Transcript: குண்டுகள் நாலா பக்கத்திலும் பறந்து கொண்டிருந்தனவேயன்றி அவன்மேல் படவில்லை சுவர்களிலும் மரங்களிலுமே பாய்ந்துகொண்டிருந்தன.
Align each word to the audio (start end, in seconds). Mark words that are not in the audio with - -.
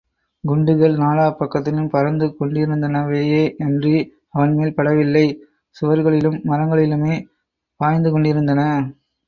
குண்டுகள் 0.43 0.95
நாலா 0.97 1.25
பக்கத்திலும் 1.31 1.89
பறந்து 1.89 2.27
கொண்டிருந்தனவேயன்றி 2.29 3.93
அவன்மேல் 4.33 4.75
படவில்லை 4.77 5.25
சுவர்களிலும் 5.75 6.41
மரங்களிலுமே 6.49 7.15
பாய்ந்துகொண்டிருந்தன. 7.79 8.61